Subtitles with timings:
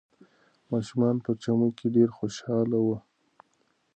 [0.71, 2.97] ماشومان په چمن کې ډېر خوشحاله وو.